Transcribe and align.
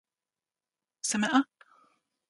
seme 1.01 1.27
a? 1.27 1.39